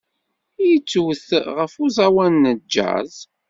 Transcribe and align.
Yettwet 0.69 1.27
ɣef 1.57 1.73
uẓawan 1.83 2.35
n 2.55 2.57
jazz. 2.73 3.15